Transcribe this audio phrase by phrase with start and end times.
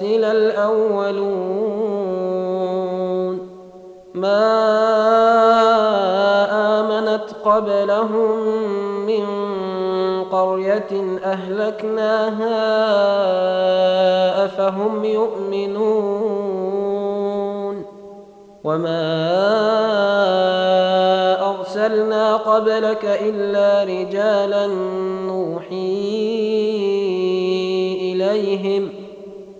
[0.00, 1.80] أرسل الأولون.
[4.14, 4.40] ما
[6.80, 8.38] آمنت قبلهم
[9.06, 9.24] من
[10.24, 12.64] قرية أهلكناها
[14.44, 16.00] أفهم يؤمنون.
[18.64, 19.10] وما
[21.50, 24.66] أرسلنا قبلك إلا رجالا
[25.26, 26.20] نوحي
[28.12, 28.99] إليهم.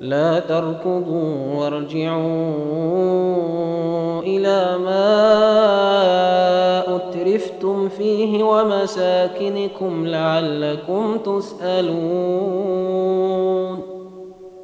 [0.00, 2.20] لا تركضوا وارجعوا
[4.22, 5.26] إلى ما
[6.96, 12.70] أترفتم فيه ومساكنكم لعلكم تسألون.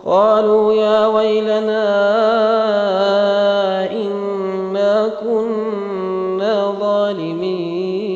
[0.04, 1.86] قالوا يا ويلنا
[3.92, 8.15] إنا كنا ظالمين.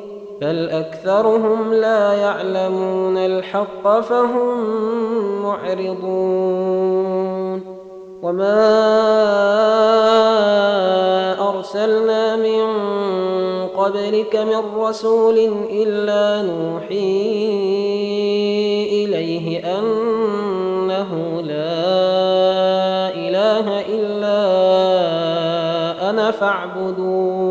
[0.41, 4.57] بل أكثرهم لا يعلمون الحق فهم
[5.43, 7.01] معرضون.
[8.21, 8.61] وما
[11.49, 12.67] أرسلنا من
[13.67, 15.37] قبلك من رسول
[15.71, 17.21] إلا نوحي
[19.03, 24.39] إليه أنه لا إله إلا
[26.09, 27.50] أنا فاعبدون.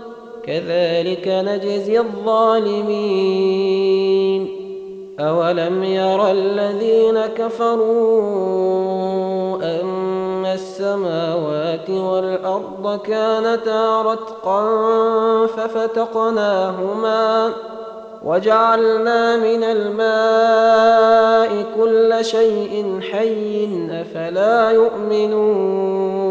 [0.45, 3.61] كذلك نجزي الظالمين.
[5.19, 7.81] أولم ير الذين كفروا
[9.63, 14.67] أن السماوات والأرض كانتا رتقا
[15.47, 17.49] ففتقناهما
[18.25, 26.30] وجعلنا من الماء كل شيء حي أفلا يؤمنون.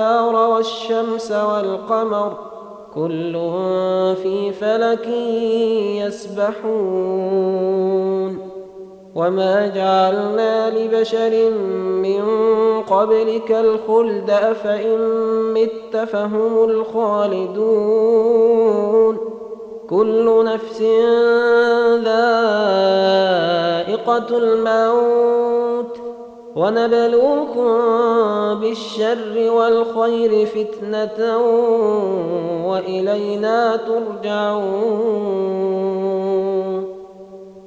[0.61, 2.37] والشمس والقمر
[2.93, 3.33] كل
[4.23, 5.07] في فلك
[6.05, 7.31] يسبحون
[9.15, 11.49] وما جعلنا لبشر
[11.79, 12.23] من
[12.81, 14.99] قبلك الخلد أفإن
[15.53, 17.97] مت فهم الخالدون
[19.89, 20.81] كل نفس
[22.03, 22.37] ذائقة
[24.37, 26.10] الموت
[26.55, 27.69] ونبلوكم
[28.59, 31.37] بالشر والخير فتنة
[32.67, 35.31] وإلينا ترجعون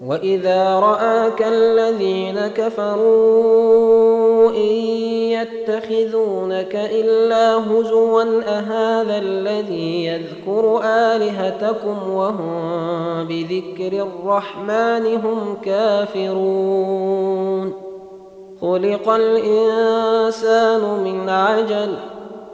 [0.06, 4.74] وإذا رآك الذين كفروا إن
[5.32, 12.74] يتخذونك إلا هزوا أهذا الذي يذكر آلهتكم وهم
[13.28, 17.44] بذكر الرحمن هم كافرون
[18.64, 21.94] خلق الإنسان من عجل.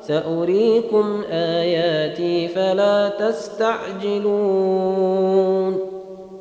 [0.03, 4.31] سأريكم آياتي فلا تستعجلون.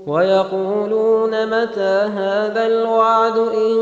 [0.07, 3.79] ويقولون متى هذا الوعد إن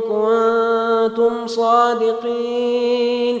[0.00, 3.40] كنتم صادقين.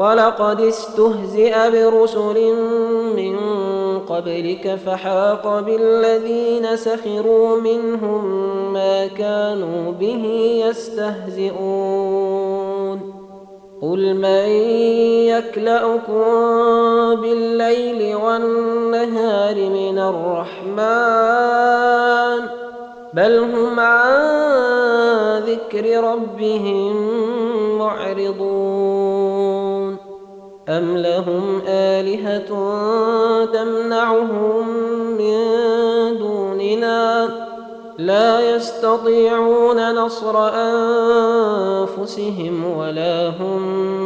[0.00, 2.54] ولقد استهزئ برسل
[3.16, 3.36] من
[3.98, 8.24] قبلك فحاق بالذين سخروا منهم
[8.72, 10.24] ما كانوا به
[10.66, 11.60] يستهزئون.
[13.82, 14.48] قل من
[15.28, 16.24] يكلأكم
[17.20, 20.80] بالليل والنهار من الرحمن؟
[23.14, 24.12] بل هم عن
[25.42, 26.96] ذكر ربهم
[27.78, 28.79] معرضون.
[30.70, 32.48] أم لهم آلهة
[33.44, 34.68] تمنعهم
[35.18, 35.36] من
[36.18, 37.28] دوننا
[37.98, 40.48] لا يستطيعون نصر
[41.88, 43.62] أنفسهم ولا هم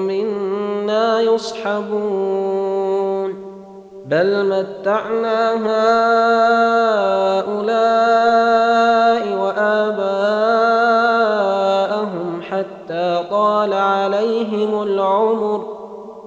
[0.07, 2.75] منا يصحبون
[4.07, 5.53] بل متعنا
[7.45, 7.75] هؤلاء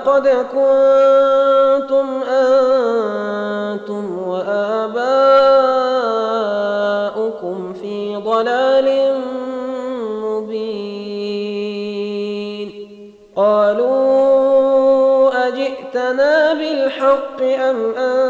[0.00, 4.92] لقد كنتم أنتم وآباؤكم
[7.72, 9.14] في ضلال
[10.22, 10.70] مبين.
[13.36, 14.68] قالوا
[15.48, 18.29] أجئتنا بالحق أم أنت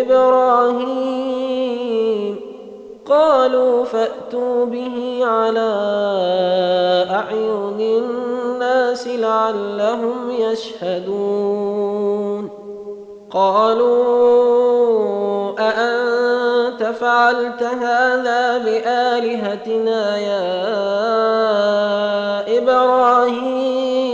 [0.00, 1.74] إبراهيم
[3.06, 5.70] قالوا فأتوا به على
[7.10, 11.84] أعين الناس لعلهم يشهدون.
[13.30, 14.64] قالوا
[15.58, 20.54] أأنت فعلت هذا بآلهتنا يا
[22.58, 24.13] إبراهيم؟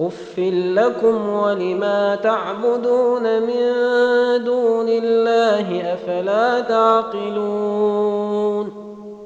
[0.00, 3.72] اف لكم ولما تعبدون من
[4.44, 8.10] دون الله افلا تعقلون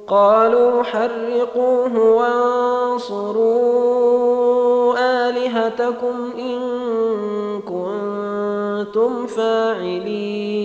[0.09, 3.55] قالوا حرقوه وانصروا
[5.29, 6.61] الهتكم ان
[7.61, 10.65] كنتم فاعلين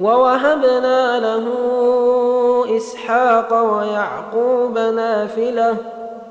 [0.00, 1.44] ووهبنا له
[2.76, 5.76] إسحاق ويعقوب نافلة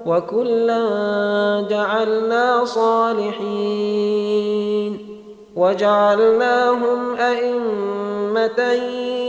[0.05, 0.85] وكلا
[1.69, 3.89] جعلنا صالحين.
[5.59, 8.61] وجعلناهم أئمة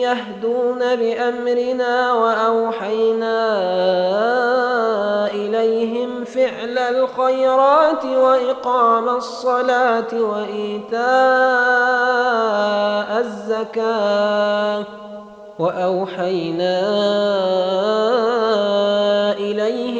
[0.03, 3.41] يهدون بأمرنا وأوحينا
[5.31, 11.01] إليهم فعل الخيرات وإقام الصلاة وإيتاء
[13.21, 14.85] الزكاة
[15.59, 16.81] وأوحينا
[19.33, 20.00] إليهم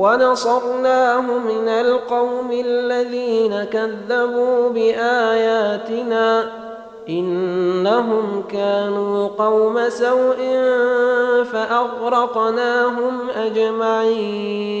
[0.00, 6.50] ونصرناه من القوم الذين كذبوا بآياتنا
[7.08, 10.36] إنهم كانوا قوم سوء
[11.52, 14.80] فأغرقناهم أجمعين.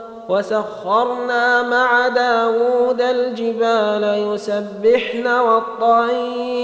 [0.29, 6.57] وسخرنا مع داود الجبال يسبحن والطير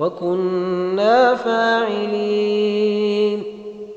[0.00, 2.76] وكنا فاعلين.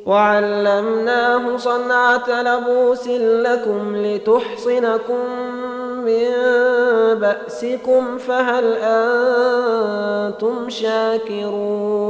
[0.06, 5.26] وعلمناه صنعة لبوس لكم لتحصنكم
[6.06, 6.30] من
[7.14, 12.10] بأسكم فهل أنتم شاكرون؟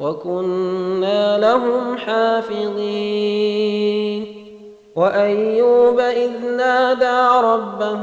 [0.00, 3.58] وكنا لهم حافظين.
[4.96, 8.02] وأيوب إذ نادى ربه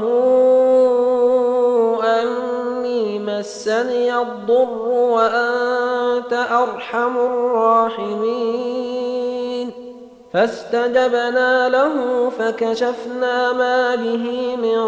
[2.04, 8.76] أني مسني الضر وأنت أرحم الراحمين.
[10.32, 11.94] فاستجبنا له
[12.38, 14.80] فكشفنا ما به من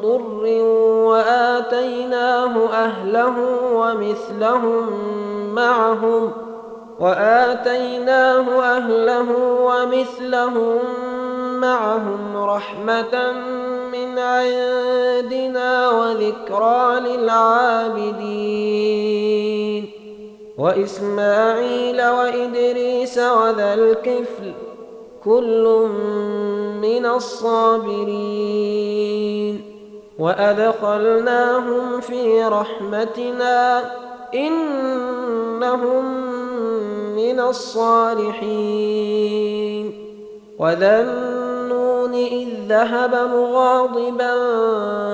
[0.00, 0.62] ضر
[1.08, 3.34] وآتيناه أهله
[3.72, 4.86] ومثلهم
[5.54, 6.32] معهم
[7.00, 9.26] وآتيناه أهله
[9.60, 10.78] ومثلهم
[11.60, 13.32] معهم رحمة
[13.92, 18.52] من عندنا وذكرى للعابدين
[20.58, 24.52] وإسماعيل وإدريس وذا الكفل
[25.24, 25.88] كل
[26.82, 28.52] من الصابرين
[30.18, 33.82] وأدخلناهم في رحمتنا
[34.34, 36.04] إنهم
[37.16, 38.72] من الصالحين.
[40.58, 44.34] وذا النون إذ ذهب مغاضبا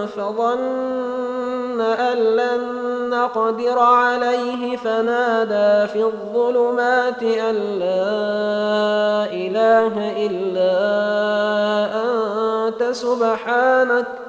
[0.06, 2.78] فظن أن لن
[3.10, 10.74] نقدر عليه فنادى في الظلمات أن لا إله إلا
[12.04, 14.27] أنت سبحانك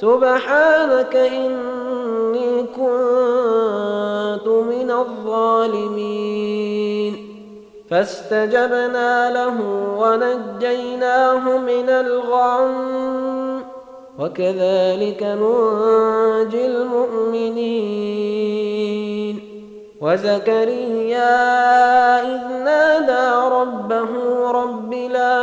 [0.00, 6.16] سبحانك إني كنت من الظالمين.
[7.90, 9.56] فاستجبنا له
[9.98, 13.62] ونجيناه من الغم.
[14.18, 18.16] وكذلك ننجي المؤمنين.
[20.00, 21.36] وزكريا
[22.20, 24.10] إذ نادى ربه
[24.50, 25.25] رب لا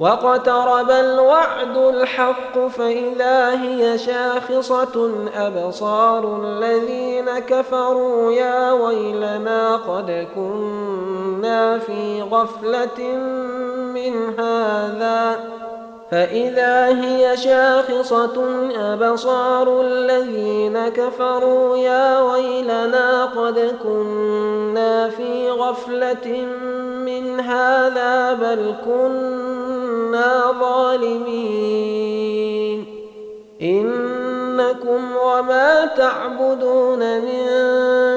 [0.00, 13.14] واقترب الوعد الحق فإذا هي شاخصة أبصار الذين كفروا يا ويلنا قد كنا في غفلة
[13.94, 15.40] من هذا
[16.10, 18.44] فإذا هي شاخصة
[18.76, 26.46] أبصار الذين كفروا يا ويلنا قد كنا في غفلة
[27.04, 29.59] من هذا بل كنا
[30.60, 32.00] ظالمين.
[33.62, 37.46] إنكم وما تعبدون من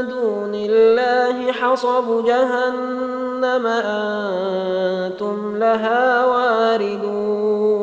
[0.08, 7.74] دون الله حصب جهنم أنتم لها واردون.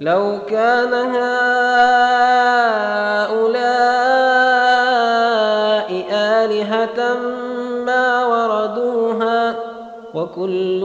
[0.00, 1.34] لو كان هؤلاء
[6.12, 7.16] آلهة
[7.86, 9.56] ما وردوها
[10.14, 10.84] وكل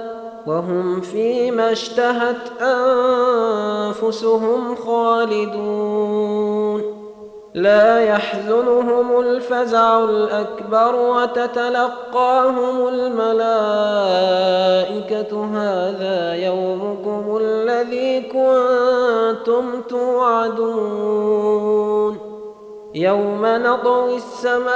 [0.47, 6.81] وهم فيما اشتهت أنفسهم خالدون.
[7.53, 13.45] لا يحزنهم الفزع الأكبر وتتلقاهم الملائكة.
[15.45, 21.51] هذا يومكم الذي كنتم توعدون.
[22.95, 24.71] يوم نطوي السماء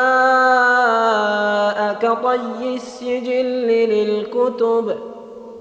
[1.94, 4.96] كطي السجل للكتب.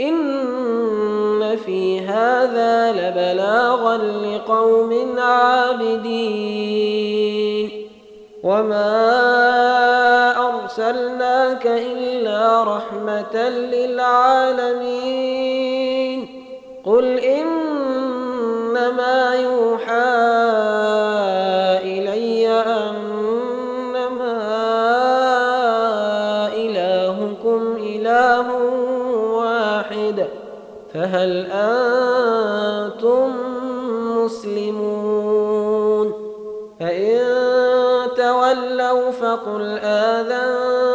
[0.00, 6.70] إن في هذا لبلاغا لقوم عابدين
[8.42, 9.10] وما
[10.48, 15.10] أرسلناك إلا رحمة للعالمين
[16.84, 18.54] قل إنما
[19.34, 20.59] يوحى
[31.10, 33.30] فهل أنتم
[34.24, 36.12] مسلمون؟
[36.80, 37.18] فإن
[38.16, 40.88] تولوا فقل آذنتكم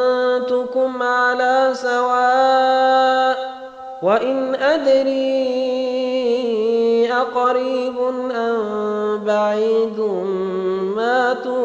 [1.04, 3.38] على سواء
[4.04, 5.26] وإن أدري
[7.14, 7.96] أقريب
[8.36, 10.00] أم بعيد
[10.96, 11.65] ما توعدون